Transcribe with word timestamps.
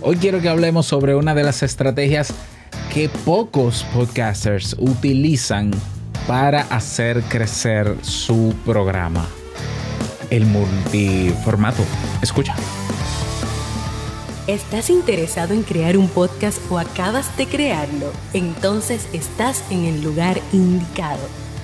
Hoy 0.00 0.16
quiero 0.16 0.40
que 0.40 0.48
hablemos 0.48 0.86
sobre 0.86 1.16
una 1.16 1.34
de 1.34 1.42
las 1.42 1.64
estrategias 1.64 2.32
que 2.94 3.08
pocos 3.08 3.84
podcasters 3.92 4.76
utilizan 4.78 5.72
para 6.28 6.60
hacer 6.62 7.20
crecer 7.22 7.96
su 8.02 8.54
programa. 8.64 9.26
El 10.30 10.46
multiformato. 10.46 11.82
Escucha. 12.22 12.54
¿Estás 14.46 14.88
interesado 14.88 15.52
en 15.52 15.62
crear 15.62 15.98
un 15.98 16.08
podcast 16.08 16.58
o 16.70 16.78
acabas 16.78 17.36
de 17.36 17.46
crearlo? 17.46 18.12
Entonces 18.32 19.08
estás 19.12 19.64
en 19.70 19.84
el 19.84 20.02
lugar 20.02 20.40
indicado, 20.52 21.18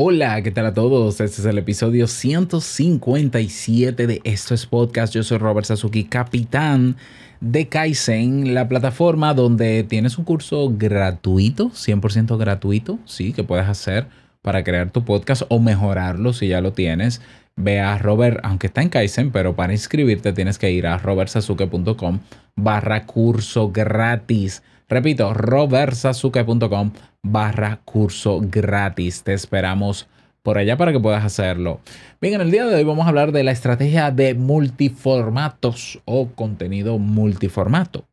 Hola, 0.00 0.40
¿qué 0.42 0.52
tal 0.52 0.64
a 0.64 0.74
todos? 0.74 1.20
Este 1.20 1.40
es 1.40 1.44
el 1.44 1.58
episodio 1.58 2.06
157 2.06 4.06
de 4.06 4.20
Esto 4.22 4.54
es 4.54 4.64
Podcast. 4.64 5.12
Yo 5.12 5.24
soy 5.24 5.38
Robert 5.38 5.66
Sasuki, 5.66 6.04
capitán 6.04 6.94
de 7.40 7.66
Kaizen, 7.66 8.54
la 8.54 8.68
plataforma 8.68 9.34
donde 9.34 9.82
tienes 9.82 10.16
un 10.16 10.24
curso 10.24 10.72
gratuito, 10.72 11.70
100% 11.70 12.38
gratuito, 12.38 13.00
sí, 13.06 13.32
que 13.32 13.42
puedes 13.42 13.66
hacer 13.66 14.06
para 14.40 14.62
crear 14.62 14.92
tu 14.92 15.04
podcast 15.04 15.42
o 15.48 15.58
mejorarlo 15.58 16.32
si 16.32 16.46
ya 16.46 16.60
lo 16.60 16.72
tienes 16.72 17.20
ve 17.58 17.80
a 17.80 17.98
Robert, 17.98 18.38
aunque 18.44 18.68
está 18.68 18.82
en 18.82 18.88
Kaizen, 18.88 19.32
pero 19.32 19.56
para 19.56 19.72
inscribirte 19.72 20.32
tienes 20.32 20.58
que 20.58 20.70
ir 20.70 20.86
a 20.86 20.98
robertsasuke.com 20.98 22.20
barra 22.54 23.04
curso 23.04 23.72
gratis. 23.72 24.62
Repito, 24.88 25.34
robertsasuke.com 25.34 26.92
barra 27.22 27.80
curso 27.84 28.40
gratis. 28.42 29.22
Te 29.22 29.34
esperamos 29.34 30.08
por 30.42 30.56
allá 30.56 30.78
para 30.78 30.92
que 30.92 31.00
puedas 31.00 31.24
hacerlo. 31.24 31.80
Bien, 32.22 32.34
en 32.34 32.40
el 32.40 32.50
día 32.50 32.64
de 32.64 32.74
hoy 32.74 32.84
vamos 32.84 33.04
a 33.04 33.10
hablar 33.10 33.32
de 33.32 33.44
la 33.44 33.50
estrategia 33.50 34.10
de 34.10 34.34
multiformatos 34.34 36.00
o 36.06 36.28
contenido 36.28 36.98
multiformato 36.98 38.06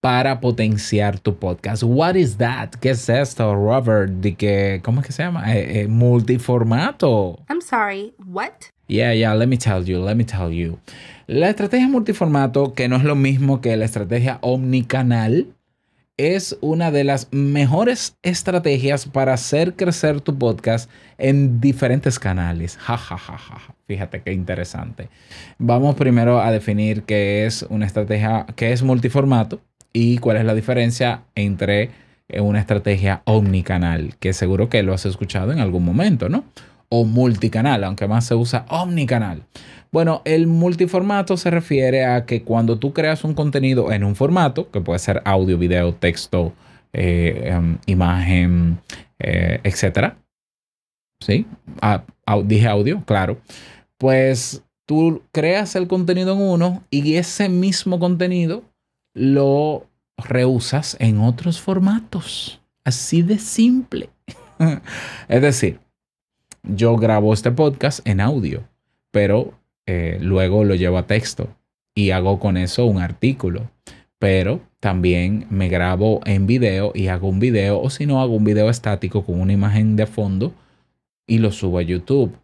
para 0.00 0.40
potenciar 0.40 1.20
tu 1.20 1.36
podcast. 1.36 1.84
What 1.84 2.16
is 2.16 2.36
that? 2.38 2.70
¿Qué 2.80 2.90
es 2.90 3.08
esto, 3.08 3.54
Robert? 3.54 4.10
¿De 4.10 4.34
que, 4.34 4.80
¿Cómo 4.82 5.00
es 5.00 5.06
que 5.06 5.12
se 5.12 5.22
llama? 5.22 5.54
Eh, 5.54 5.82
eh, 5.82 5.86
multiformato. 5.86 7.44
I'm 7.48 7.60
sorry, 7.60 8.12
what? 8.26 8.52
Yeah, 8.88 9.12
yeah, 9.14 9.34
let 9.34 9.46
me 9.46 9.56
tell 9.56 9.84
you, 9.84 10.04
let 10.04 10.16
me 10.16 10.24
tell 10.24 10.50
you. 10.50 10.80
La 11.28 11.48
estrategia 11.48 11.86
multiformato, 11.86 12.74
que 12.74 12.88
no 12.88 12.96
es 12.96 13.04
lo 13.04 13.14
mismo 13.14 13.60
que 13.60 13.76
la 13.76 13.84
estrategia 13.84 14.38
omnicanal, 14.40 15.46
es 16.18 16.58
una 16.60 16.90
de 16.90 17.04
las 17.04 17.28
mejores 17.30 18.16
estrategias 18.22 19.06
para 19.06 19.32
hacer 19.32 19.74
crecer 19.74 20.20
tu 20.20 20.36
podcast 20.36 20.90
en 21.16 21.60
diferentes 21.60 22.18
canales. 22.18 22.76
Ja, 22.76 22.98
ja, 22.98 23.16
ja, 23.16 23.38
ja. 23.38 23.74
Fíjate 23.86 24.20
qué 24.22 24.32
interesante. 24.32 25.08
Vamos 25.58 25.94
primero 25.94 26.40
a 26.40 26.50
definir 26.50 27.04
qué 27.04 27.46
es 27.46 27.64
una 27.70 27.86
estrategia, 27.86 28.44
qué 28.56 28.72
es 28.72 28.82
multiformato 28.82 29.60
y 29.92 30.18
cuál 30.18 30.36
es 30.36 30.44
la 30.44 30.54
diferencia 30.54 31.22
entre 31.34 31.90
una 32.40 32.60
estrategia 32.60 33.22
omnicanal, 33.24 34.16
que 34.18 34.34
seguro 34.34 34.68
que 34.68 34.82
lo 34.82 34.92
has 34.92 35.06
escuchado 35.06 35.52
en 35.52 35.60
algún 35.60 35.84
momento, 35.84 36.28
¿no? 36.28 36.44
o 36.88 37.04
multicanal, 37.04 37.84
aunque 37.84 38.08
más 38.08 38.24
se 38.24 38.34
usa 38.34 38.64
omnicanal. 38.68 39.42
Bueno, 39.90 40.22
el 40.24 40.46
multiformato 40.46 41.36
se 41.36 41.50
refiere 41.50 42.04
a 42.04 42.26
que 42.26 42.42
cuando 42.42 42.78
tú 42.78 42.92
creas 42.92 43.24
un 43.24 43.34
contenido 43.34 43.90
en 43.90 44.04
un 44.04 44.14
formato, 44.14 44.70
que 44.70 44.80
puede 44.80 44.98
ser 44.98 45.22
audio, 45.24 45.56
video, 45.56 45.94
texto, 45.94 46.52
eh, 46.92 47.50
em, 47.52 47.78
imagen, 47.86 48.80
eh, 49.18 49.60
etcétera. 49.62 50.18
¿Sí? 51.20 51.46
Ah, 51.80 52.04
dije 52.44 52.68
audio, 52.68 53.02
claro. 53.04 53.40
Pues 53.96 54.62
tú 54.86 55.22
creas 55.32 55.74
el 55.74 55.88
contenido 55.88 56.34
en 56.34 56.42
uno 56.42 56.84
y 56.90 57.16
ese 57.16 57.48
mismo 57.48 57.98
contenido 57.98 58.62
lo 59.14 59.86
reusas 60.16 60.96
en 61.00 61.20
otros 61.20 61.60
formatos. 61.60 62.60
Así 62.84 63.22
de 63.22 63.38
simple. 63.38 64.10
es 65.28 65.42
decir, 65.42 65.80
yo 66.62 66.96
grabo 66.96 67.32
este 67.32 67.50
podcast 67.50 68.06
en 68.06 68.20
audio, 68.20 68.64
pero 69.10 69.58
eh, 69.88 70.18
luego 70.20 70.64
lo 70.64 70.74
llevo 70.74 70.98
a 70.98 71.06
texto 71.06 71.48
y 71.94 72.10
hago 72.10 72.38
con 72.38 72.58
eso 72.58 72.84
un 72.84 73.00
artículo. 73.00 73.70
Pero 74.18 74.60
también 74.80 75.46
me 75.48 75.68
grabo 75.68 76.20
en 76.26 76.46
video 76.46 76.92
y 76.94 77.08
hago 77.08 77.28
un 77.28 77.40
video, 77.40 77.80
o 77.80 77.88
si 77.88 78.04
no, 78.04 78.20
hago 78.20 78.34
un 78.34 78.44
video 78.44 78.68
estático 78.68 79.24
con 79.24 79.40
una 79.40 79.54
imagen 79.54 79.96
de 79.96 80.06
fondo 80.06 80.52
y 81.26 81.38
lo 81.38 81.52
subo 81.52 81.78
a 81.78 81.82
YouTube. 81.82 82.36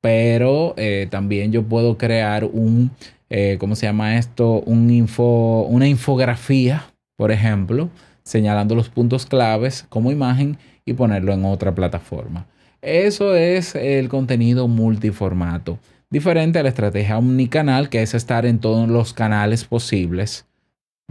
Pero 0.00 0.74
eh, 0.76 1.06
también 1.08 1.52
yo 1.52 1.62
puedo 1.62 1.98
crear 1.98 2.44
un, 2.44 2.90
eh, 3.30 3.58
¿cómo 3.60 3.76
se 3.76 3.86
llama 3.86 4.18
esto? 4.18 4.60
Un 4.66 4.90
info, 4.90 5.66
una 5.68 5.86
infografía, 5.86 6.86
por 7.16 7.30
ejemplo, 7.30 7.90
señalando 8.24 8.74
los 8.74 8.88
puntos 8.88 9.24
claves 9.24 9.86
como 9.88 10.10
imagen 10.10 10.58
y 10.84 10.94
ponerlo 10.94 11.32
en 11.32 11.44
otra 11.44 11.74
plataforma. 11.76 12.46
Eso 12.82 13.36
es 13.36 13.76
el 13.76 14.08
contenido 14.08 14.66
multiformato. 14.66 15.78
Diferente 16.10 16.58
a 16.58 16.62
la 16.62 16.70
estrategia 16.70 17.18
omnicanal, 17.18 17.90
que 17.90 18.02
es 18.02 18.14
estar 18.14 18.46
en 18.46 18.58
todos 18.60 18.88
los 18.88 19.12
canales 19.12 19.64
posibles. 19.64 20.46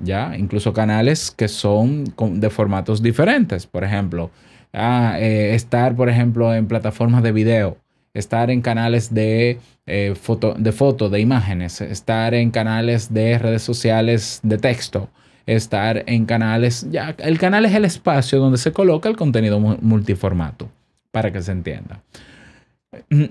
¿Ya? 0.01 0.35
Incluso 0.37 0.73
canales 0.73 1.31
que 1.31 1.47
son 1.47 2.05
de 2.15 2.49
formatos 2.49 3.01
diferentes. 3.01 3.65
Por 3.65 3.83
ejemplo, 3.83 4.29
ah, 4.73 5.17
eh, 5.19 5.55
estar, 5.55 5.95
por 5.95 6.09
ejemplo, 6.09 6.53
en 6.53 6.67
plataformas 6.67 7.23
de 7.23 7.31
video, 7.31 7.77
estar 8.13 8.51
en 8.51 8.61
canales 8.61 9.13
de, 9.13 9.59
eh, 9.85 10.13
foto, 10.19 10.53
de 10.57 10.71
foto, 10.71 11.09
de 11.09 11.19
imágenes, 11.19 11.81
estar 11.81 12.33
en 12.33 12.51
canales 12.51 13.13
de 13.13 13.39
redes 13.39 13.63
sociales 13.63 14.39
de 14.43 14.57
texto, 14.57 15.09
estar 15.45 16.03
en 16.07 16.25
canales, 16.25 16.87
ya, 16.91 17.15
el 17.19 17.39
canal 17.39 17.65
es 17.65 17.73
el 17.73 17.85
espacio 17.85 18.39
donde 18.39 18.57
se 18.57 18.71
coloca 18.71 19.09
el 19.09 19.15
contenido 19.15 19.59
multiformato 19.59 20.69
para 21.11 21.31
que 21.31 21.41
se 21.41 21.51
entienda. 21.51 22.01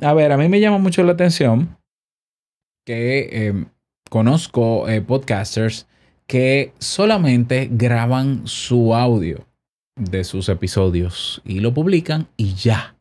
A 0.02 0.14
ver, 0.14 0.32
a 0.32 0.36
mí 0.36 0.48
me 0.48 0.60
llama 0.60 0.78
mucho 0.78 1.02
la 1.02 1.12
atención 1.12 1.76
que 2.84 3.46
em, 3.48 3.66
conozco 4.10 4.88
eh, 4.88 5.00
podcasters 5.00 5.86
que 6.26 6.72
solamente 6.78 7.68
graban 7.70 8.46
su 8.46 8.94
audio 8.94 9.46
de 9.96 10.24
sus 10.24 10.48
episodios 10.48 11.40
y 11.44 11.60
lo 11.60 11.72
publican 11.72 12.28
y 12.36 12.54
ya. 12.54 12.96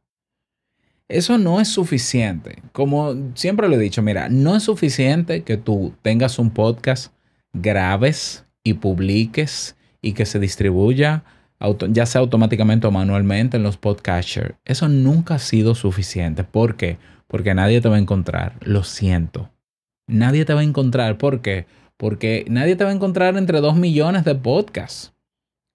Eso 1.07 1.37
no 1.37 1.59
es 1.59 1.67
suficiente. 1.67 2.63
Como 2.71 3.13
siempre 3.35 3.67
lo 3.67 3.75
he 3.75 3.79
dicho, 3.79 4.01
mira, 4.01 4.29
no 4.29 4.55
es 4.55 4.63
suficiente 4.63 5.43
que 5.43 5.57
tú 5.57 5.93
tengas 6.01 6.39
un 6.39 6.49
podcast, 6.49 7.13
grabes 7.53 8.45
y 8.63 8.73
publiques 8.73 9.75
y 10.01 10.13
que 10.13 10.25
se 10.25 10.39
distribuya 10.39 11.23
ya 11.89 12.05
sea 12.05 12.21
automáticamente 12.21 12.87
o 12.87 12.91
manualmente 12.91 13.57
en 13.57 13.63
los 13.63 13.77
podcasters. 13.77 14.55
Eso 14.65 14.87
nunca 14.87 15.35
ha 15.35 15.39
sido 15.39 15.75
suficiente. 15.75 16.43
¿Por 16.43 16.75
qué? 16.75 16.97
Porque 17.27 17.53
nadie 17.53 17.81
te 17.81 17.89
va 17.89 17.95
a 17.95 17.99
encontrar. 17.99 18.53
Lo 18.61 18.83
siento. 18.83 19.49
Nadie 20.07 20.45
te 20.45 20.53
va 20.53 20.61
a 20.61 20.63
encontrar. 20.63 21.17
¿Por 21.17 21.41
qué? 21.41 21.65
Porque 21.97 22.45
nadie 22.49 22.75
te 22.75 22.83
va 22.83 22.91
a 22.91 22.93
encontrar 22.93 23.37
entre 23.37 23.61
dos 23.61 23.75
millones 23.75 24.23
de 24.25 24.35
podcasts. 24.35 25.13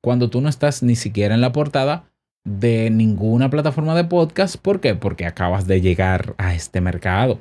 Cuando 0.02 0.30
tú 0.30 0.40
no 0.40 0.48
estás 0.48 0.82
ni 0.82 0.96
siquiera 0.96 1.34
en 1.34 1.40
la 1.40 1.52
portada 1.52 2.04
de 2.44 2.90
ninguna 2.90 3.50
plataforma 3.50 3.94
de 3.94 4.04
podcast. 4.04 4.56
¿Por 4.56 4.80
qué? 4.80 4.94
Porque 4.94 5.26
acabas 5.26 5.66
de 5.66 5.80
llegar 5.80 6.34
a 6.38 6.54
este 6.54 6.80
mercado. 6.80 7.38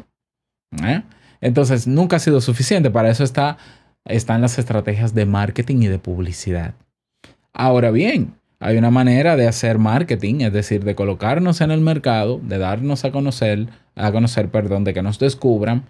¿eh? 0.84 1.04
Entonces, 1.42 1.88
nunca 1.88 2.18
ha 2.18 2.20
sido 2.20 2.42
suficiente. 2.42 2.90
Para 2.90 3.10
eso 3.10 3.24
está, 3.24 3.58
están 4.06 4.42
las 4.42 4.60
estrategias 4.60 5.14
de 5.14 5.26
marketing 5.26 5.84
y 5.84 5.88
de 5.88 6.00
publicidad. 6.00 6.74
Ahora 7.54 7.92
bien, 7.92 8.36
hay 8.60 8.78
una 8.78 8.92
manera 8.92 9.36
de 9.38 9.48
hacer 9.48 9.80
marketing, 9.80 10.42
es 10.42 10.54
decir, 10.54 10.84
de 10.84 10.96
colocarnos 10.96 11.62
en 11.62 11.72
el 11.72 11.80
mercado, 11.80 12.40
de 12.44 12.58
darnos 12.58 13.06
a 13.06 13.12
conocer, 13.12 13.68
a 13.96 14.12
conocer, 14.12 14.50
perdón, 14.50 14.84
de 14.84 14.94
que 14.94 15.02
nos 15.02 15.18
descubran, 15.18 15.86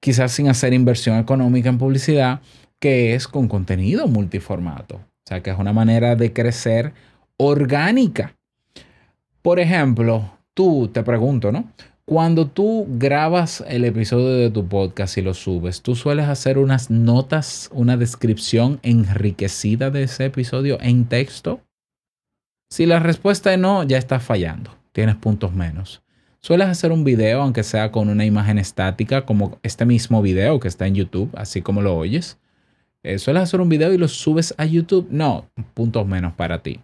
quizás 0.00 0.32
sin 0.32 0.48
hacer 0.48 0.72
inversión 0.72 1.18
económica 1.18 1.68
en 1.68 1.78
publicidad, 1.78 2.40
que 2.78 3.14
es 3.14 3.26
con 3.26 3.48
contenido 3.48 4.06
multiformato. 4.06 4.96
O 4.96 5.26
sea, 5.26 5.42
que 5.42 5.50
es 5.50 5.58
una 5.58 5.72
manera 5.72 6.16
de 6.16 6.32
crecer 6.32 6.92
orgánica. 7.36 8.36
Por 9.42 9.58
ejemplo, 9.58 10.30
tú 10.54 10.88
te 10.92 11.02
pregunto, 11.02 11.50
¿no? 11.50 11.72
Cuando 12.06 12.46
tú 12.46 12.86
grabas 12.90 13.64
el 13.66 13.86
episodio 13.86 14.34
de 14.34 14.50
tu 14.50 14.68
podcast 14.68 15.16
y 15.16 15.22
lo 15.22 15.32
subes, 15.32 15.80
tú 15.80 15.96
sueles 15.96 16.28
hacer 16.28 16.58
unas 16.58 16.90
notas, 16.90 17.70
una 17.72 17.96
descripción 17.96 18.78
enriquecida 18.82 19.90
de 19.90 20.02
ese 20.02 20.26
episodio 20.26 20.78
en 20.82 21.06
texto. 21.06 21.62
Si 22.74 22.86
la 22.86 22.98
respuesta 22.98 23.54
es 23.54 23.58
no, 23.60 23.84
ya 23.84 23.98
estás 23.98 24.24
fallando, 24.24 24.76
tienes 24.90 25.14
puntos 25.14 25.54
menos. 25.54 26.02
Sueles 26.40 26.66
hacer 26.66 26.90
un 26.90 27.04
video, 27.04 27.40
aunque 27.40 27.62
sea 27.62 27.92
con 27.92 28.08
una 28.08 28.24
imagen 28.24 28.58
estática, 28.58 29.24
como 29.24 29.60
este 29.62 29.84
mismo 29.84 30.20
video 30.22 30.58
que 30.58 30.66
está 30.66 30.88
en 30.88 30.96
YouTube, 30.96 31.30
así 31.36 31.62
como 31.62 31.82
lo 31.82 31.96
oyes. 31.96 32.36
Eh, 33.04 33.20
sueles 33.20 33.44
hacer 33.44 33.60
un 33.60 33.68
video 33.68 33.92
y 33.92 33.96
lo 33.96 34.08
subes 34.08 34.56
a 34.58 34.64
YouTube. 34.64 35.06
No, 35.08 35.46
puntos 35.74 36.04
menos 36.08 36.32
para 36.32 36.64
ti. 36.64 36.80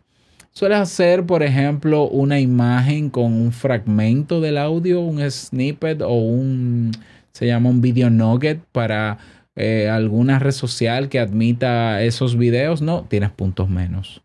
Sueles 0.53 0.79
hacer, 0.79 1.27
por 1.27 1.43
ejemplo, 1.43 2.05
una 2.05 2.39
imagen 2.39 3.11
con 3.11 3.33
un 3.33 3.51
fragmento 3.51 4.41
del 4.41 4.59
audio, 4.59 5.01
un 5.01 5.29
snippet 5.29 6.03
o 6.03 6.13
un, 6.13 6.93
se 7.33 7.49
llama 7.49 7.69
un 7.69 7.81
video 7.81 8.11
nugget 8.11 8.61
para 8.71 9.19
eh, 9.57 9.89
alguna 9.89 10.39
red 10.39 10.53
social 10.53 11.09
que 11.09 11.19
admita 11.19 12.01
esos 12.01 12.39
videos. 12.39 12.81
No, 12.81 13.07
tienes 13.09 13.33
puntos 13.33 13.69
menos. 13.69 14.23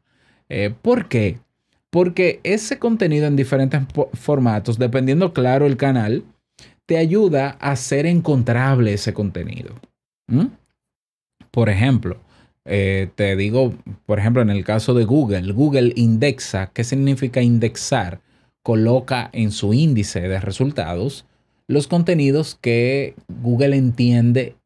Eh, 0.48 0.72
¿Por 0.80 1.08
qué? 1.08 1.40
Porque 1.96 2.42
ese 2.44 2.78
contenido 2.78 3.26
en 3.26 3.38
diferentes 3.38 3.82
formatos, 4.16 4.78
dependiendo 4.78 5.32
claro 5.32 5.66
el 5.66 5.78
canal, 5.78 6.26
te 6.86 6.98
ayuda 6.98 7.56
a 7.62 7.72
hacer 7.72 8.06
encontrable 8.06 8.92
ese 8.92 9.14
contenido. 9.14 9.76
Por 11.52 11.70
ejemplo, 11.70 12.20
eh, 12.66 13.08
te 13.16 13.38
digo, 13.38 13.76
por 14.06 14.20
ejemplo, 14.20 14.42
en 14.42 14.50
el 14.50 14.66
caso 14.66 14.94
de 14.94 15.06
Google, 15.06 15.54
Google 15.54 15.94
indexa, 15.96 16.70
¿qué 16.74 16.84
significa 16.84 17.42
indexar? 17.42 18.20
Coloca 18.62 19.30
en 19.32 19.52
su 19.52 19.74
índice 19.74 20.20
de 20.20 20.42
resultados 20.42 21.26
los 21.66 21.88
contenidos 21.88 22.58
que 22.60 23.16
Google 23.42 23.78
entiende 23.78 24.58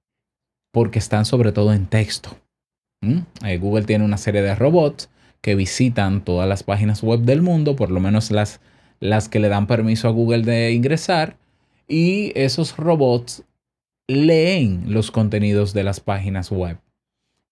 porque 0.74 0.98
están 0.98 1.26
sobre 1.26 1.52
todo 1.52 1.74
en 1.74 1.86
texto. 1.86 2.36
Eh, 3.44 3.60
Google 3.60 3.86
tiene 3.86 4.04
una 4.04 4.18
serie 4.18 4.42
de 4.42 4.56
robots 4.56 5.12
que 5.42 5.56
visitan 5.56 6.24
todas 6.24 6.48
las 6.48 6.64
páginas 6.64 7.04
web 7.04 7.22
del 7.22 7.42
mundo, 7.42 7.76
por 7.76 7.92
lo 7.92 8.00
menos 8.00 8.32
las, 8.32 8.60
las 9.00 9.30
que 9.30 9.40
le 9.40 9.50
dan 9.50 9.68
permiso 9.68 10.08
a 10.08 10.12
Google 10.12 10.44
de 10.44 10.74
ingresar, 10.74 11.38
y 11.88 12.32
esos 12.36 12.78
robots 12.78 13.44
leen 14.08 14.84
los 14.88 15.12
contenidos 15.12 15.74
de 15.74 15.84
las 15.84 16.00
páginas 16.00 16.52
web 16.52 16.78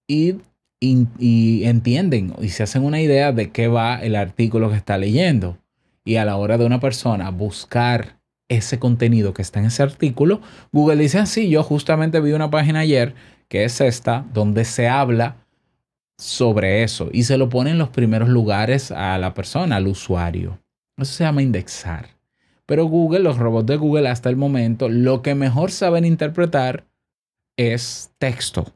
y, 0.07 0.37
entienden 0.79 2.33
y 2.39 2.49
se 2.49 2.63
hacen 2.63 2.83
una 2.83 3.01
idea 3.01 3.31
de 3.31 3.51
qué 3.51 3.67
va 3.67 3.95
el 3.95 4.15
artículo 4.15 4.69
que 4.69 4.77
está 4.77 4.97
leyendo. 4.97 5.57
Y 6.05 6.15
a 6.15 6.25
la 6.25 6.37
hora 6.37 6.57
de 6.57 6.65
una 6.65 6.79
persona 6.79 7.29
buscar 7.31 8.17
ese 8.47 8.79
contenido 8.79 9.33
que 9.33 9.41
está 9.41 9.59
en 9.59 9.65
ese 9.65 9.83
artículo, 9.83 10.41
Google 10.71 10.97
dice 10.97 11.19
así, 11.19 11.47
ah, 11.47 11.49
yo 11.49 11.63
justamente 11.63 12.21
vi 12.21 12.31
una 12.31 12.49
página 12.49 12.79
ayer, 12.79 13.13
que 13.49 13.65
es 13.65 13.81
esta, 13.81 14.25
donde 14.33 14.63
se 14.63 14.87
habla 14.87 15.35
sobre 16.17 16.83
eso 16.83 17.09
y 17.11 17.23
se 17.23 17.37
lo 17.37 17.49
pone 17.49 17.71
en 17.71 17.77
los 17.77 17.89
primeros 17.89 18.29
lugares 18.29 18.91
a 18.91 19.17
la 19.17 19.33
persona, 19.33 19.75
al 19.77 19.87
usuario. 19.87 20.59
Eso 20.97 21.13
se 21.13 21.23
llama 21.23 21.43
indexar. 21.43 22.07
Pero 22.65 22.85
Google, 22.85 23.19
los 23.19 23.37
robots 23.37 23.67
de 23.67 23.77
Google 23.77 24.09
hasta 24.09 24.29
el 24.29 24.35
momento, 24.35 24.89
lo 24.89 25.21
que 25.21 25.35
mejor 25.35 25.71
saben 25.71 26.05
interpretar 26.05 26.85
es 27.55 28.11
texto. 28.17 28.73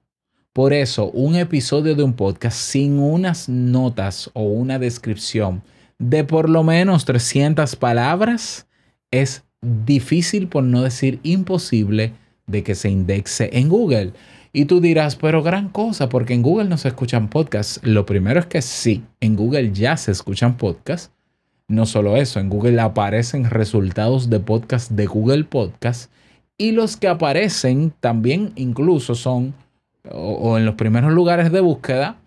Por 0.53 0.73
eso, 0.73 1.09
un 1.11 1.35
episodio 1.35 1.95
de 1.95 2.03
un 2.03 2.13
podcast 2.13 2.57
sin 2.57 2.99
unas 2.99 3.49
notas 3.49 4.29
o 4.33 4.43
una 4.43 4.79
descripción 4.79 5.63
de 5.97 6.23
por 6.23 6.49
lo 6.49 6.63
menos 6.63 7.05
300 7.05 7.75
palabras 7.75 8.67
es 9.11 9.43
difícil, 9.61 10.47
por 10.47 10.63
no 10.63 10.81
decir 10.81 11.19
imposible, 11.23 12.13
de 12.47 12.63
que 12.63 12.75
se 12.75 12.89
indexe 12.89 13.49
en 13.53 13.69
Google. 13.69 14.13
Y 14.53 14.65
tú 14.65 14.81
dirás, 14.81 15.15
pero 15.15 15.43
gran 15.43 15.69
cosa, 15.69 16.09
porque 16.09 16.33
en 16.33 16.41
Google 16.41 16.69
no 16.69 16.77
se 16.77 16.89
escuchan 16.89 17.29
podcasts. 17.29 17.79
Lo 17.83 18.05
primero 18.05 18.39
es 18.39 18.45
que 18.45 18.61
sí, 18.61 19.03
en 19.21 19.35
Google 19.35 19.71
ya 19.71 19.95
se 19.97 20.11
escuchan 20.11 20.57
podcasts. 20.57 21.11
No 21.67 21.85
solo 21.85 22.17
eso, 22.17 22.39
en 22.39 22.49
Google 22.49 22.81
aparecen 22.81 23.49
resultados 23.49 24.29
de 24.29 24.41
podcast 24.41 24.91
de 24.91 25.05
Google 25.05 25.45
Podcast 25.45 26.11
y 26.57 26.73
los 26.73 26.95
que 26.95 27.07
aparecen 27.07 27.91
también 28.01 28.51
incluso 28.55 29.15
son 29.15 29.55
o, 30.11 30.57
en 30.57 30.65
los 30.65 30.75
primeros 30.75 31.11
lugares 31.11 31.51
de 31.51 31.59
búsqueda 31.59 32.17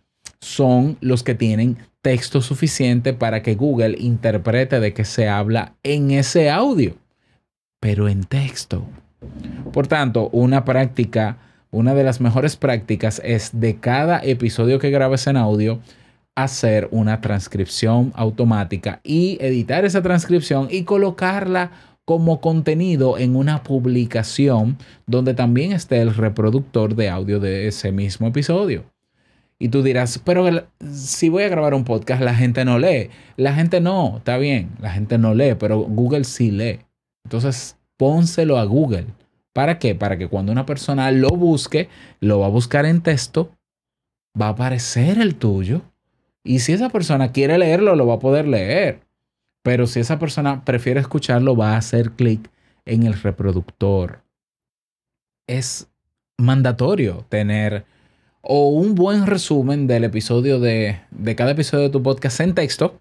son 0.41 0.97
los 1.00 1.23
que 1.23 1.37
tienen 1.37 1.76
texto 2.03 2.41
suficiente 2.41 3.12
para 3.12 3.43
que 3.43 3.55
Google 3.55 3.97
interprete 3.99 4.81
de 4.81 4.93
qué 4.93 5.05
se 5.05 5.29
habla 5.29 5.75
en 5.82 6.11
ese 6.11 6.50
audio, 6.50 6.97
pero 7.81 8.09
en 8.09 8.25
texto. 8.25 8.85
Por 9.73 9.87
tanto, 9.87 10.29
una 10.31 10.65
práctica, 10.65 11.38
una 11.75 11.94
de 11.94 12.05
las 12.05 12.21
mejores 12.21 12.56
prácticas 12.56 13.21
es 13.25 13.50
de 13.53 13.76
cada 13.76 14.21
episodio 14.21 14.79
que 14.79 14.91
grabes 14.91 15.26
en 15.26 15.37
audio, 15.37 15.81
hacer 16.37 16.88
una 16.93 17.21
transcripción 17.21 18.12
automática 18.15 19.00
y 19.03 19.38
editar 19.41 19.85
esa 19.85 20.03
transcripción 20.03 20.69
y 20.71 20.85
colocarla 20.85 21.73
como 22.05 22.41
contenido 22.41 23.19
en 23.19 23.35
una 23.35 23.62
publicación 23.62 24.79
donde 25.06 25.35
también 25.35 25.73
esté 25.73 26.00
el 26.00 26.15
reproductor 26.15 26.94
de 26.94 27.09
audio 27.09 27.41
de 27.41 27.67
ese 27.67 27.93
mismo 27.93 28.29
episodio. 28.29 28.85
Y 29.59 29.69
tú 29.69 29.82
dirás, 29.82 30.21
pero 30.25 30.47
si 30.93 31.29
voy 31.29 31.44
a 31.44 31.49
grabar 31.49 31.75
un 31.75 31.85
podcast, 31.85 32.23
la 32.23 32.35
gente 32.35 32.65
no 32.65 32.79
lee. 32.79 33.11
La 33.37 33.55
gente 33.55 33.81
no, 33.81 34.19
está 34.19 34.37
bien, 34.37 34.71
la 34.81 34.91
gente 34.91 35.17
no 35.19 35.35
lee, 35.35 35.55
pero 35.59 35.81
Google 35.81 36.25
sí 36.25 36.50
lee. 36.50 36.81
Entonces, 37.25 37.76
pónselo 37.97 38.59
a 38.59 38.65
Google. 38.65 39.06
¿Para 39.55 39.79
qué? 39.79 39.95
Para 39.95 40.19
que 40.19 40.29
cuando 40.29 40.53
una 40.53 40.67
persona 40.67 41.11
lo 41.12 41.31
busque, 41.31 41.89
lo 42.21 42.41
va 42.41 42.47
a 42.47 42.51
buscar 42.51 42.87
en 42.87 43.03
texto, 43.03 43.56
va 44.39 44.47
a 44.47 44.51
aparecer 44.51 45.19
el 45.19 45.37
tuyo. 45.37 45.83
Y 46.43 46.59
si 46.59 46.73
esa 46.73 46.91
persona 46.91 47.31
quiere 47.33 47.56
leerlo, 47.56 47.95
lo 47.95 48.06
va 48.06 48.15
a 48.15 48.19
poder 48.19 48.49
leer. 48.49 49.01
Pero 49.62 49.87
si 49.87 50.01
esa 50.01 50.19
persona 50.19 50.65
prefiere 50.65 51.01
escucharlo, 51.01 51.56
va 51.56 51.75
a 51.75 51.77
hacer 51.79 52.11
clic 52.11 52.51
en 52.85 53.05
el 53.05 53.15
reproductor. 53.15 54.23
Es 55.47 55.89
mandatorio 56.37 57.25
tener 57.29 57.87
o 58.43 58.71
un 58.71 58.97
buen 58.97 59.25
resumen 59.25 59.87
del 59.87 60.03
episodio 60.05 60.59
de, 60.59 61.00
de 61.12 61.37
cada 61.37 61.53
episodio 61.53 61.85
de 61.85 61.91
tu 61.91 62.03
podcast 62.03 62.41
en 62.41 62.55
texto. 62.55 63.00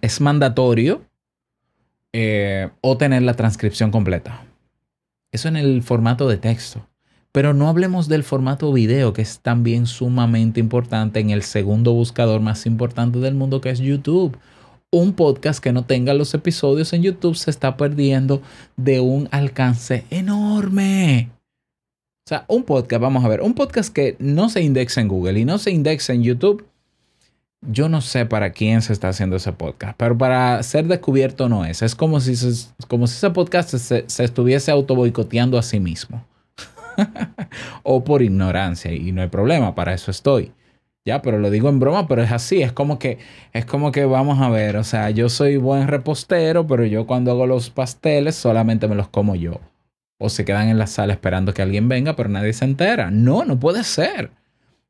Es 0.00 0.20
mandatorio. 0.20 1.04
Eh, 2.12 2.68
o 2.80 2.96
tener 2.96 3.22
la 3.22 3.34
transcripción 3.34 3.92
completa. 3.92 4.49
Eso 5.32 5.48
en 5.48 5.56
el 5.56 5.82
formato 5.82 6.28
de 6.28 6.36
texto. 6.36 6.86
Pero 7.32 7.54
no 7.54 7.68
hablemos 7.68 8.08
del 8.08 8.24
formato 8.24 8.72
video, 8.72 9.12
que 9.12 9.22
es 9.22 9.38
también 9.40 9.86
sumamente 9.86 10.58
importante 10.58 11.20
en 11.20 11.30
el 11.30 11.42
segundo 11.42 11.92
buscador 11.92 12.40
más 12.40 12.66
importante 12.66 13.20
del 13.20 13.34
mundo, 13.34 13.60
que 13.60 13.70
es 13.70 13.78
YouTube 13.78 14.36
un 14.92 15.12
podcast 15.12 15.62
que 15.62 15.72
no 15.72 15.84
tenga 15.84 16.14
los 16.14 16.34
episodios 16.34 16.92
en 16.92 17.02
YouTube 17.02 17.36
se 17.36 17.50
está 17.50 17.76
perdiendo 17.76 18.42
de 18.76 18.98
un 18.98 19.28
alcance 19.30 20.04
enorme. 20.10 21.30
O 22.26 22.28
sea, 22.28 22.44
un 22.48 22.64
podcast, 22.64 23.00
vamos 23.00 23.24
a 23.24 23.28
ver, 23.28 23.40
un 23.40 23.54
podcast 23.54 23.92
que 23.92 24.16
no 24.18 24.48
se 24.48 24.62
indexa 24.62 25.00
en 25.00 25.08
Google 25.08 25.38
y 25.38 25.44
no 25.44 25.58
se 25.58 25.70
indexa 25.70 26.12
en 26.12 26.24
YouTube, 26.24 26.66
yo 27.62 27.88
no 27.88 28.00
sé 28.00 28.26
para 28.26 28.50
quién 28.50 28.82
se 28.82 28.92
está 28.92 29.08
haciendo 29.08 29.36
ese 29.36 29.52
podcast, 29.52 29.94
pero 29.96 30.16
para 30.16 30.62
ser 30.62 30.86
descubierto 30.86 31.48
no 31.48 31.64
es. 31.64 31.82
Es 31.82 31.94
como 31.94 32.20
si, 32.20 32.34
como 32.88 33.06
si 33.06 33.16
ese 33.16 33.30
podcast 33.30 33.70
se, 33.70 34.04
se 34.06 34.24
estuviese 34.24 34.70
auto 34.70 34.94
boicoteando 34.94 35.58
a 35.58 35.62
sí 35.62 35.80
mismo. 35.80 36.24
o 37.82 38.04
por 38.04 38.22
ignorancia, 38.22 38.92
y 38.92 39.12
no 39.12 39.22
hay 39.22 39.28
problema, 39.28 39.74
para 39.74 39.94
eso 39.94 40.10
estoy. 40.10 40.52
Ya, 41.04 41.22
pero 41.22 41.38
lo 41.38 41.50
digo 41.50 41.68
en 41.70 41.80
broma, 41.80 42.06
pero 42.06 42.22
es 42.22 42.30
así, 42.30 42.62
es 42.62 42.72
como 42.72 42.98
que 42.98 43.18
es 43.54 43.64
como 43.64 43.90
que 43.90 44.04
vamos 44.04 44.38
a 44.40 44.50
ver, 44.50 44.76
o 44.76 44.84
sea, 44.84 45.08
yo 45.10 45.30
soy 45.30 45.56
buen 45.56 45.88
repostero, 45.88 46.66
pero 46.66 46.84
yo 46.84 47.06
cuando 47.06 47.30
hago 47.30 47.46
los 47.46 47.70
pasteles 47.70 48.36
solamente 48.36 48.86
me 48.86 48.94
los 48.94 49.08
como 49.08 49.34
yo. 49.34 49.60
O 50.18 50.28
se 50.28 50.44
quedan 50.44 50.68
en 50.68 50.78
la 50.78 50.86
sala 50.86 51.14
esperando 51.14 51.54
que 51.54 51.62
alguien 51.62 51.88
venga, 51.88 52.14
pero 52.16 52.28
nadie 52.28 52.52
se 52.52 52.66
entera. 52.66 53.10
No, 53.10 53.46
no 53.46 53.58
puede 53.58 53.84
ser. 53.84 54.30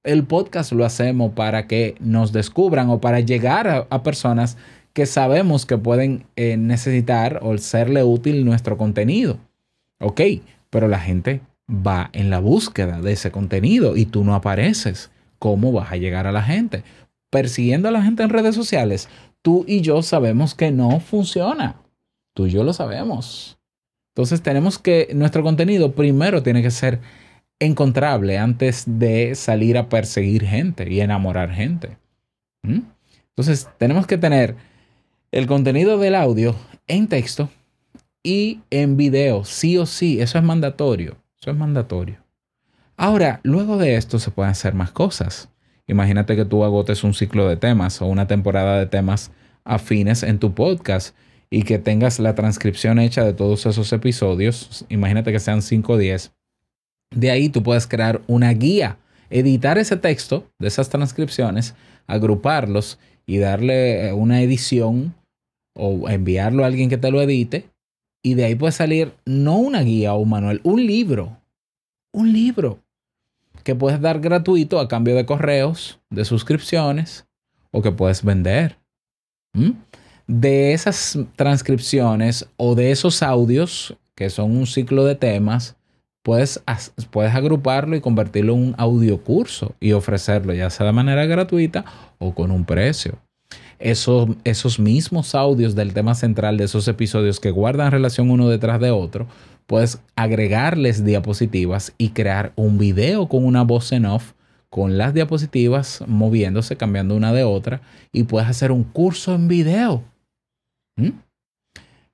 El 0.03 0.25
podcast 0.25 0.73
lo 0.73 0.85
hacemos 0.85 1.33
para 1.33 1.67
que 1.67 1.95
nos 2.01 2.33
descubran 2.33 2.89
o 2.91 3.01
para 3.01 3.21
llegar 3.21 3.87
a, 3.91 4.03
personas 4.03 4.57
que 4.93 5.07
sabemos 5.07 5.67
que 5.67 5.79
pueden 5.79 6.27
eh, 6.37 6.57
necesitar 6.57 7.41
o 7.43 7.57
serle 7.59 8.03
útil 8.03 8.45
nuestro 8.45 8.77
contenido. 8.77 9.39
Ok, 10.01 10.21
pero 10.71 10.89
la 10.89 10.99
gente 10.99 11.43
va 11.69 12.11
en 12.13 12.31
la 12.31 12.41
búsqueda 12.41 13.01
de 13.01 13.13
ese 13.13 13.31
contenido 13.31 13.97
y 13.97 14.07
tú 14.07 14.25
no 14.25 14.35
apareces. 14.35 15.11
¿cómo 15.41 15.73
vas 15.73 15.91
a 15.91 15.97
llegar 15.97 16.29
a 16.29 16.33
la 16.33 16.45
gente? 16.45 16.85
Persiguiendo 17.31 17.89
a 17.89 17.91
la 17.91 18.03
gente 18.03 18.23
en 18.23 18.29
redes 18.29 18.55
sociales, 18.55 19.09
tú 19.43 19.65
y 19.67 19.81
yo 19.81 20.03
sabemos 20.03 20.55
que 20.55 20.71
no 20.71 21.01
funciona. 21.01 21.83
Tú 22.35 22.47
y 22.47 22.51
yo 22.51 22.63
lo 22.63 22.73
sabemos. 22.73 23.59
Entonces 24.15 24.43
tenemos 24.43 24.79
que, 24.79 25.09
nuestro 25.15 25.43
contenido 25.43 25.93
primero 25.93 26.45
tiene 26.45 26.63
que 26.63 26.71
ser 26.71 27.01
encontrable 27.61 28.39
antes 28.39 28.85
de 28.87 29.35
salir 29.35 29.79
a 29.79 29.89
perseguir 29.89 30.45
gente 30.45 30.93
y 30.93 31.01
enamorar 31.01 31.53
gente. 31.53 31.99
¿Mm? 32.63 32.81
Entonces 33.29 33.69
tenemos 33.79 34.07
que 34.07 34.19
tener 34.19 34.57
el 35.31 35.47
contenido 35.47 35.99
del 35.99 36.15
audio 36.15 36.57
en 36.89 37.07
texto 37.07 37.49
y 38.23 38.61
en 38.71 38.97
video, 38.97 39.45
sí 39.45 39.79
o 39.79 39.87
sí, 39.87 40.21
eso 40.21 40.39
es 40.39 40.45
mandatorio, 40.45 41.17
eso 41.41 41.51
es 41.51 41.57
mandatorio. 41.57 42.17
Ahora, 42.97 43.41
luego 43.45 43.79
de 43.79 43.97
esto 43.97 44.19
se 44.19 44.31
pueden 44.31 44.51
hacer 44.51 44.75
más 44.75 44.91
cosas. 44.91 45.49
Imagínate 45.87 46.37
que 46.37 46.45
tú 46.45 46.65
agotes 46.65 47.03
un 47.03 47.15
ciclo 47.15 47.49
de 47.49 47.57
temas 47.57 48.03
o 48.03 48.07
una 48.07 48.27
temporada 48.27 48.79
de 48.79 48.87
temas 48.87 49.31
afines 49.65 50.23
en 50.23 50.39
tu 50.39 50.55
podcast 50.55 51.17
y 51.49 51.63
que 51.63 51.79
tengas 51.79 52.19
la 52.19 52.35
transcripción 52.35 52.99
hecha 52.99 53.25
de 53.25 53.33
todos 53.33 53.65
esos 53.67 53.93
episodios. 53.93 54.85
Imagínate 54.89 55.33
que 55.33 55.41
sean 55.41 55.63
5 55.63 55.93
o 55.95 55.97
10. 55.97 56.33
De 57.15 57.31
ahí 57.31 57.49
tú 57.49 57.63
puedes 57.63 57.87
crear 57.87 58.23
una 58.27 58.53
guía, 58.53 58.99
editar 59.31 59.79
ese 59.79 59.97
texto 59.97 60.47
de 60.59 60.69
esas 60.69 60.89
transcripciones, 60.89 61.75
agruparlos 62.07 62.99
y 63.27 63.39
darle 63.39 64.09
eh, 64.09 64.13
una 64.13 64.43
edición 64.43 65.15
o 65.75 66.09
enviarlo 66.09 66.63
a 66.63 66.67
alguien 66.67 66.89
que 66.89 66.99
te 66.99 67.11
lo 67.11 67.21
edite. 67.21 67.69
Y 68.23 68.35
de 68.35 68.45
ahí 68.45 68.55
puede 68.55 68.73
salir 68.73 69.15
no 69.25 69.57
una 69.57 69.83
guía 69.83 70.15
o 70.15 70.19
un 70.19 70.31
manual, 70.31 70.61
un 70.63 70.87
libro. 70.87 71.39
Un 72.13 72.33
libro 72.33 72.81
que 73.65 73.75
puedes 73.75 74.01
dar 74.01 74.21
gratuito 74.21 74.79
a 74.79 74.89
cambio 74.89 75.15
de 75.15 75.27
correos, 75.27 76.01
de 76.11 76.25
suscripciones 76.25 77.27
o 77.71 77.83
que 77.83 77.93
puedes 77.93 78.25
vender. 78.25 78.79
De 80.27 80.73
esas 80.73 81.19
transcripciones 81.37 82.49
o 82.57 82.75
de 82.75 82.91
esos 82.91 83.23
audios, 83.23 83.97
que 84.15 84.31
son 84.31 84.57
un 84.57 84.67
ciclo 84.67 85.05
de 85.05 85.15
temas, 85.15 85.77
puedes, 86.23 86.63
puedes 87.11 87.35
agruparlo 87.35 87.97
y 87.97 88.01
convertirlo 88.01 88.55
en 88.55 88.61
un 88.61 88.75
audio 88.79 89.23
curso 89.23 89.75
y 89.81 89.93
ofrecerlo 89.93 90.53
ya 90.55 90.71
sea 90.71 90.87
de 90.87 90.93
manera 90.93 91.27
gratuita 91.27 91.85
o 92.19 92.35
con 92.35 92.51
un 92.51 92.65
precio. 92.65 93.19
Esos, 93.79 94.29
esos 94.45 94.79
mismos 94.79 95.35
audios 95.35 95.75
del 95.75 95.95
tema 95.95 96.15
central 96.15 96.59
de 96.59 96.65
esos 96.65 96.87
episodios 96.87 97.41
que 97.41 97.51
guardan 97.51 97.91
relación 97.91 98.31
uno 98.31 98.49
detrás 98.49 98.79
de 98.81 98.91
otro, 98.91 99.27
puedes 99.67 100.01
agregarles 100.17 101.05
diapositivas 101.05 101.95
y 101.97 102.11
crear 102.11 102.53
un 102.57 102.77
video 102.77 103.29
con 103.29 103.45
una 103.45 103.63
voz 103.63 103.93
en 103.93 104.05
off 104.05 104.33
con 104.71 104.99
las 104.99 105.13
diapositivas 105.13 106.05
moviéndose, 106.07 106.77
cambiando 106.77 107.17
una 107.17 107.33
de 107.33 107.43
otra 107.43 107.83
y 108.13 108.23
puedes 108.23 108.49
hacer 108.49 108.71
un 108.71 108.85
curso 108.85 109.35
en 109.35 109.49
video. 109.49 110.05
¿Mm? 110.97 111.11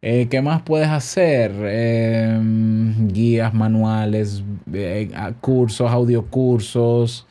Eh, 0.03 0.29
¿Qué 0.29 0.43
más 0.43 0.63
puedes 0.63 0.89
hacer? 0.89 1.53
Em, 1.65 3.09
guías, 3.09 3.55
manuales, 3.55 4.45
eh, 4.73 5.11
cursos, 5.41 5.91
audiocursos, 5.91 7.27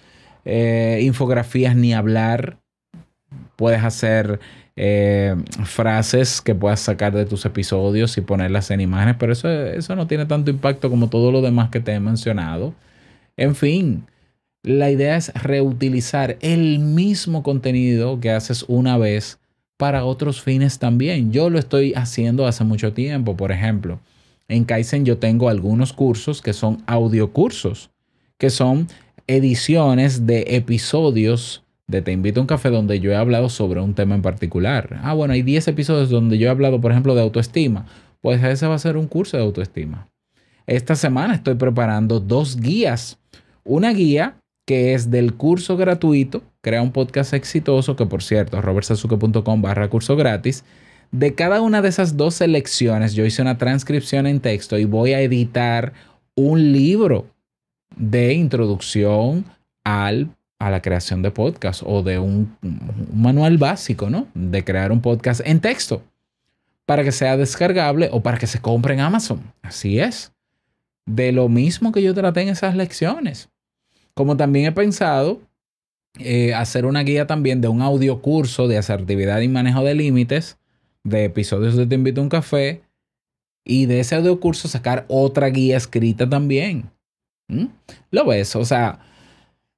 eh, 0.45 0.99
infografías, 1.03 1.75
ni 1.75 1.93
hablar. 1.93 2.57
Puedes 3.55 3.83
hacer 3.83 4.39
frases 5.63 6.41
que 6.41 6.53
puedas 6.53 6.81
sacar 6.81 7.13
de 7.13 7.25
tus 7.25 7.45
episodios 7.45 8.17
y 8.17 8.21
ponerlas 8.21 8.71
en 8.71 8.81
imágenes, 8.81 9.15
pero 9.17 9.31
eso, 9.31 9.49
eso 9.49 9.95
no 9.95 10.05
tiene 10.07 10.25
tanto 10.25 10.51
impacto 10.51 10.89
como 10.89 11.09
todo 11.09 11.31
lo 11.31 11.41
demás 11.41 11.69
que 11.69 11.79
te 11.79 11.93
he 11.93 11.99
mencionado. 12.01 12.73
En 13.37 13.55
fin, 13.55 14.05
la 14.63 14.91
idea 14.91 15.15
es 15.17 15.33
reutilizar 15.33 16.37
el 16.41 16.79
mismo 16.79 17.43
contenido 17.43 18.19
que 18.19 18.31
haces 18.31 18.65
una 18.67 18.97
vez 18.97 19.39
para 19.77 20.05
otros 20.05 20.41
fines 20.41 20.79
también. 20.79 21.31
Yo 21.31 21.49
lo 21.49 21.59
estoy 21.59 21.93
haciendo 21.93 22.47
hace 22.47 22.63
mucho 22.63 22.93
tiempo, 22.93 23.35
por 23.35 23.51
ejemplo. 23.51 23.99
En 24.47 24.63
Kaizen 24.65 25.05
yo 25.05 25.17
tengo 25.17 25.49
algunos 25.49 25.93
cursos 25.93 26.41
que 26.41 26.53
son 26.53 26.83
audiocursos, 26.85 27.89
que 28.37 28.49
son 28.49 28.87
ediciones 29.27 30.25
de 30.27 30.45
episodios 30.49 31.63
de 31.87 32.01
Te 32.01 32.11
invito 32.11 32.39
a 32.39 32.41
un 32.41 32.47
café 32.47 32.69
donde 32.69 32.99
yo 32.99 33.11
he 33.11 33.15
hablado 33.15 33.47
sobre 33.47 33.79
un 33.79 33.93
tema 33.93 34.15
en 34.15 34.23
particular. 34.23 34.99
Ah, 35.03 35.13
bueno, 35.13 35.33
hay 35.33 35.43
10 35.43 35.67
episodios 35.67 36.09
donde 36.09 36.39
yo 36.39 36.47
he 36.47 36.49
hablado, 36.49 36.81
por 36.81 36.91
ejemplo, 36.91 37.13
de 37.13 37.21
autoestima. 37.21 37.85
Pues 38.21 38.43
ese 38.43 38.65
va 38.65 38.73
a 38.73 38.79
ser 38.79 38.97
un 38.97 39.07
curso 39.07 39.37
de 39.37 39.43
autoestima. 39.43 40.07
Esta 40.65 40.95
semana 40.95 41.35
estoy 41.35 41.53
preparando 41.53 42.19
dos 42.19 42.59
guías. 42.59 43.19
Una 43.63 43.93
guía 43.93 44.37
que 44.65 44.93
es 44.93 45.11
del 45.11 45.35
curso 45.35 45.77
gratuito, 45.77 46.43
crea 46.61 46.81
un 46.81 46.91
podcast 46.91 47.33
exitoso, 47.33 47.95
que 47.95 48.05
por 48.05 48.23
cierto, 48.23 48.61
robertsazuke.com 48.61 49.61
barra 49.61 49.89
curso 49.89 50.15
gratis. 50.15 50.63
De 51.11 51.35
cada 51.35 51.61
una 51.61 51.81
de 51.81 51.89
esas 51.89 52.17
dos 52.17 52.35
selecciones, 52.35 53.13
yo 53.13 53.25
hice 53.25 53.41
una 53.41 53.57
transcripción 53.57 54.27
en 54.27 54.39
texto 54.39 54.77
y 54.77 54.85
voy 54.85 55.13
a 55.13 55.21
editar 55.21 55.93
un 56.35 56.71
libro 56.73 57.27
de 57.95 58.33
introducción 58.33 59.45
al 59.83 60.29
a 60.59 60.69
la 60.69 60.81
creación 60.81 61.21
de 61.21 61.31
podcast 61.31 61.83
o 61.85 62.01
de 62.01 62.17
un, 62.17 62.57
manual 63.13 63.57
básico, 63.57 64.09
¿no? 64.09 64.27
De 64.33 64.63
crear 64.63 64.91
un 64.91 65.01
podcast 65.01 65.41
en 65.45 65.59
texto 65.59 66.01
para 66.85 67.03
que 67.03 67.11
sea 67.11 67.37
descargable 67.37 68.09
o 68.11 68.21
para 68.21 68.37
que 68.37 68.47
se 68.47 68.59
compre 68.59 68.93
en 68.93 69.01
Amazon. 69.01 69.41
Así 69.61 69.99
es. 69.99 70.31
De 71.05 71.31
lo 71.31 71.49
mismo 71.49 71.91
que 71.91 72.01
yo 72.01 72.13
traté 72.13 72.41
en 72.41 72.49
esas 72.49 72.75
lecciones. 72.75 73.49
Como 74.15 74.37
también 74.37 74.65
he 74.65 74.71
pensado 74.71 75.41
eh, 76.17 76.53
hacer 76.53 76.85
una 76.85 77.03
guía 77.03 77.27
también 77.27 77.61
de 77.61 77.67
un 77.67 77.81
audio 77.81 78.21
curso 78.21 78.67
de 78.67 78.77
asertividad 78.77 79.41
y 79.41 79.47
manejo 79.47 79.83
de 79.83 79.93
límites, 79.93 80.57
de 81.03 81.25
episodios 81.25 81.75
de 81.75 81.85
Te 81.85 81.95
invito 81.95 82.21
a 82.21 82.23
un 82.23 82.29
café, 82.29 82.81
y 83.65 83.87
de 83.87 83.99
ese 83.99 84.15
audio 84.15 84.39
curso 84.39 84.67
sacar 84.67 85.05
otra 85.09 85.49
guía 85.49 85.75
escrita 85.75 86.29
también. 86.29 86.89
¿Mm? 87.47 87.65
¿Lo 88.11 88.25
ves? 88.25 88.55
O 88.55 88.63
sea, 88.63 88.99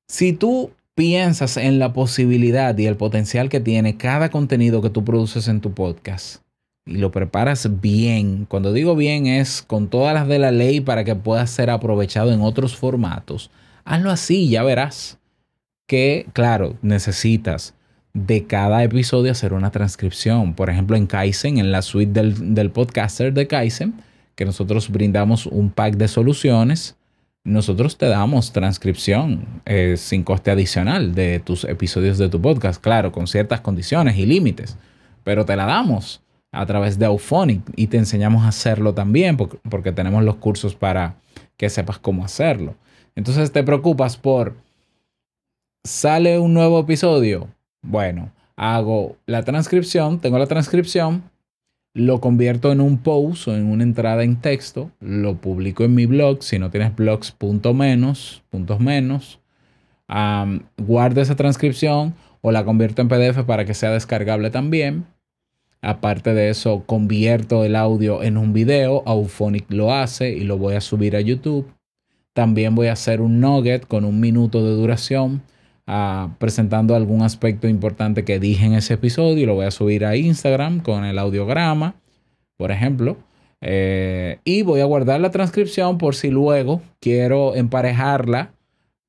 si 0.07 0.33
tú 0.33 0.71
piensas 0.93 1.57
en 1.57 1.79
la 1.79 1.93
posibilidad 1.93 2.77
y 2.77 2.85
el 2.85 2.97
potencial 2.97 3.49
que 3.49 3.59
tiene 3.59 3.97
cada 3.97 4.29
contenido 4.29 4.81
que 4.81 4.89
tú 4.89 5.03
produces 5.03 5.47
en 5.47 5.61
tu 5.61 5.73
podcast 5.73 6.41
y 6.85 6.97
lo 6.97 7.11
preparas 7.11 7.81
bien, 7.81 8.45
cuando 8.45 8.73
digo 8.73 8.95
bien 8.95 9.27
es 9.27 9.61
con 9.61 9.89
todas 9.89 10.13
las 10.13 10.27
de 10.27 10.39
la 10.39 10.51
ley 10.51 10.81
para 10.81 11.03
que 11.03 11.15
pueda 11.15 11.45
ser 11.47 11.69
aprovechado 11.69 12.31
en 12.31 12.41
otros 12.41 12.75
formatos, 12.75 13.51
hazlo 13.87 14.11
así, 14.11 14.49
ya 14.49 14.63
verás 14.63 15.17
que, 15.87 16.27
claro, 16.33 16.75
necesitas 16.81 17.73
de 18.13 18.45
cada 18.45 18.83
episodio 18.83 19.31
hacer 19.31 19.53
una 19.53 19.71
transcripción. 19.71 20.53
Por 20.53 20.69
ejemplo, 20.69 20.97
en 20.97 21.07
Kaizen, 21.07 21.57
en 21.57 21.71
la 21.71 21.81
suite 21.81 22.11
del, 22.11 22.53
del 22.53 22.71
podcaster 22.71 23.33
de 23.33 23.47
Kaizen, 23.47 23.93
que 24.35 24.45
nosotros 24.45 24.89
brindamos 24.89 25.45
un 25.45 25.69
pack 25.69 25.95
de 25.95 26.07
soluciones 26.07 26.97
nosotros 27.47 27.97
te 27.97 28.07
damos 28.07 28.51
transcripción 28.51 29.45
eh, 29.65 29.95
sin 29.97 30.23
coste 30.23 30.51
adicional 30.51 31.15
de 31.15 31.39
tus 31.39 31.63
episodios 31.63 32.17
de 32.17 32.27
tu 32.27 32.41
podcast, 32.41 32.81
claro, 32.81 33.13
con 33.13 33.25
ciertas 33.25 33.61
condiciones 33.61 34.17
y 34.17 34.25
límites, 34.25 34.77
pero 35.23 35.45
te 35.45 35.55
la 35.55 35.65
damos 35.65 36.21
a 36.51 36.65
través 36.65 36.99
de 36.99 37.05
Auphonic 37.05 37.61
y 37.77 37.87
te 37.87 37.95
enseñamos 37.95 38.43
a 38.43 38.49
hacerlo 38.49 38.93
también 38.93 39.37
porque, 39.37 39.59
porque 39.69 39.93
tenemos 39.93 40.25
los 40.25 40.35
cursos 40.35 40.75
para 40.75 41.15
que 41.55 41.69
sepas 41.69 41.99
cómo 41.99 42.25
hacerlo. 42.25 42.75
Entonces 43.17 43.51
te 43.51 43.63
preocupas 43.63 44.15
por, 44.15 44.53
sale 45.83 46.37
un 46.37 46.53
nuevo 46.53 46.79
episodio, 46.79 47.47
bueno, 47.81 48.31
hago 48.55 49.17
la 49.25 49.41
transcripción, 49.41 50.19
tengo 50.19 50.37
la 50.37 50.45
transcripción, 50.45 51.23
lo 51.95 52.21
convierto 52.21 52.71
en 52.71 52.79
un 52.79 52.99
post 52.99 53.47
o 53.47 53.55
en 53.55 53.65
una 53.65 53.81
entrada 53.81 54.23
en 54.23 54.35
texto, 54.35 54.91
lo 54.99 55.33
publico 55.37 55.83
en 55.83 55.95
mi 55.95 56.05
blog, 56.05 56.43
si 56.43 56.59
no 56.59 56.69
tienes 56.69 56.95
blogs 56.95 57.31
punto 57.31 57.73
menos, 57.73 58.43
puntos 58.51 58.79
menos, 58.79 59.39
guardo 60.77 61.19
esa 61.19 61.35
transcripción 61.35 62.13
o 62.41 62.51
la 62.51 62.65
convierto 62.65 63.01
en 63.01 63.07
PDF 63.07 63.43
para 63.47 63.65
que 63.65 63.73
sea 63.73 63.89
descargable 63.89 64.51
también. 64.51 65.07
Aparte 65.81 66.35
de 66.35 66.51
eso, 66.51 66.83
convierto 66.85 67.63
el 67.65 67.75
audio 67.75 68.21
en 68.21 68.37
un 68.37 68.53
video, 68.53 69.01
Auphonic 69.07 69.71
lo 69.71 69.91
hace 69.91 70.29
y 70.33 70.41
lo 70.41 70.59
voy 70.59 70.75
a 70.75 70.81
subir 70.81 71.15
a 71.15 71.21
YouTube. 71.21 71.67
También 72.37 72.75
voy 72.75 72.85
a 72.85 72.91
hacer 72.93 73.19
un 73.19 73.39
nugget 73.39 73.87
con 73.87 74.05
un 74.05 74.19
minuto 74.19 74.63
de 74.63 74.69
duración 74.69 75.41
presentando 76.37 76.93
algún 76.93 77.23
aspecto 77.23 77.67
importante 77.67 78.23
que 78.25 78.39
dije 78.39 78.67
en 78.67 78.75
ese 78.75 78.93
episodio. 78.93 79.47
Lo 79.47 79.55
voy 79.55 79.65
a 79.65 79.71
subir 79.71 80.05
a 80.05 80.15
Instagram 80.15 80.81
con 80.81 81.03
el 81.03 81.17
audiograma, 81.17 81.95
por 82.55 82.69
ejemplo. 82.69 83.17
Eh, 83.61 84.37
y 84.43 84.61
voy 84.61 84.81
a 84.81 84.85
guardar 84.85 85.19
la 85.19 85.31
transcripción 85.31 85.97
por 85.97 86.13
si 86.13 86.29
luego 86.29 86.83
quiero 86.99 87.55
emparejarla 87.55 88.51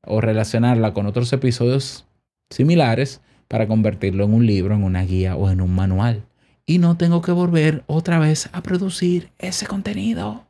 o 0.07 0.23
relacionarla 0.23 0.95
con 0.95 1.05
otros 1.05 1.31
episodios 1.35 2.07
similares 2.49 3.21
para 3.47 3.67
convertirlo 3.67 4.25
en 4.25 4.33
un 4.33 4.47
libro, 4.47 4.75
en 4.75 4.85
una 4.85 5.03
guía 5.03 5.37
o 5.37 5.51
en 5.51 5.61
un 5.61 5.75
manual. 5.75 6.25
Y 6.65 6.79
no 6.79 6.97
tengo 6.97 7.21
que 7.21 7.33
volver 7.33 7.85
otra 7.89 8.19
vez 8.21 8.49
a 8.55 8.63
producir 8.63 9.29
ese 9.39 9.67
contenido. 9.67 10.47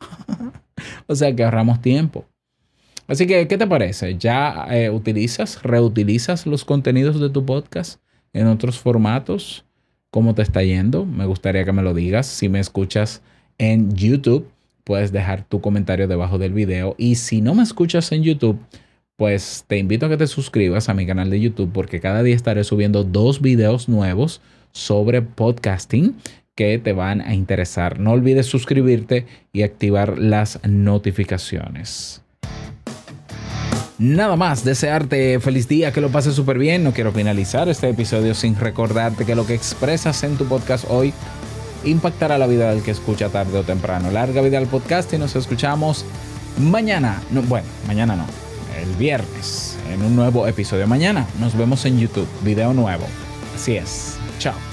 o 1.06 1.14
sea 1.14 1.34
que 1.34 1.44
ahorramos 1.44 1.80
tiempo. 1.80 2.24
Así 3.06 3.26
que, 3.26 3.48
¿qué 3.48 3.58
te 3.58 3.66
parece? 3.66 4.16
¿Ya 4.16 4.66
eh, 4.70 4.90
utilizas, 4.90 5.62
reutilizas 5.62 6.46
los 6.46 6.64
contenidos 6.64 7.20
de 7.20 7.30
tu 7.30 7.44
podcast 7.44 8.00
en 8.32 8.46
otros 8.46 8.78
formatos? 8.78 9.64
¿Cómo 10.10 10.34
te 10.34 10.42
está 10.42 10.62
yendo? 10.62 11.04
Me 11.04 11.26
gustaría 11.26 11.64
que 11.64 11.72
me 11.72 11.82
lo 11.82 11.94
digas. 11.94 12.26
Si 12.26 12.48
me 12.48 12.60
escuchas 12.60 13.22
en 13.58 13.94
YouTube, 13.94 14.48
puedes 14.84 15.12
dejar 15.12 15.44
tu 15.44 15.60
comentario 15.60 16.08
debajo 16.08 16.38
del 16.38 16.52
video. 16.52 16.94
Y 16.98 17.16
si 17.16 17.40
no 17.40 17.54
me 17.54 17.62
escuchas 17.62 18.12
en 18.12 18.22
YouTube, 18.22 18.58
pues 19.16 19.64
te 19.66 19.78
invito 19.78 20.06
a 20.06 20.08
que 20.08 20.16
te 20.16 20.26
suscribas 20.26 20.88
a 20.88 20.94
mi 20.94 21.06
canal 21.06 21.30
de 21.30 21.40
YouTube 21.40 21.70
porque 21.72 22.00
cada 22.00 22.22
día 22.22 22.34
estaré 22.34 22.64
subiendo 22.64 23.04
dos 23.04 23.40
videos 23.40 23.88
nuevos 23.88 24.40
sobre 24.72 25.22
podcasting 25.22 26.16
que 26.62 26.78
te 26.78 26.92
van 26.92 27.20
a 27.20 27.34
interesar. 27.34 27.98
No 27.98 28.12
olvides 28.12 28.46
suscribirte 28.46 29.26
y 29.52 29.62
activar 29.62 30.18
las 30.18 30.60
notificaciones. 30.64 32.22
Nada 33.98 34.36
más, 34.36 34.64
desearte 34.64 35.40
feliz 35.40 35.66
día, 35.66 35.92
que 35.92 36.00
lo 36.00 36.10
pases 36.10 36.34
súper 36.34 36.58
bien. 36.58 36.84
No 36.84 36.92
quiero 36.92 37.10
finalizar 37.10 37.68
este 37.68 37.88
episodio 37.88 38.34
sin 38.34 38.54
recordarte 38.54 39.24
que 39.24 39.34
lo 39.34 39.44
que 39.44 39.54
expresas 39.54 40.22
en 40.22 40.36
tu 40.36 40.44
podcast 40.44 40.86
hoy 40.88 41.12
impactará 41.84 42.38
la 42.38 42.46
vida 42.46 42.70
del 42.70 42.84
que 42.84 42.92
escucha 42.92 43.28
tarde 43.28 43.58
o 43.58 43.64
temprano. 43.64 44.12
Larga 44.12 44.40
vida 44.40 44.58
al 44.58 44.68
podcast 44.68 45.12
y 45.12 45.18
nos 45.18 45.34
escuchamos 45.34 46.04
mañana. 46.58 47.20
No, 47.32 47.42
bueno, 47.42 47.66
mañana 47.88 48.14
no, 48.14 48.26
el 48.80 48.94
viernes 48.96 49.76
en 49.92 50.02
un 50.02 50.14
nuevo 50.14 50.46
episodio. 50.46 50.86
Mañana 50.86 51.26
nos 51.40 51.56
vemos 51.56 51.84
en 51.86 51.98
YouTube, 51.98 52.28
video 52.44 52.72
nuevo. 52.72 53.04
Así 53.56 53.76
es. 53.76 54.16
Chao. 54.38 54.71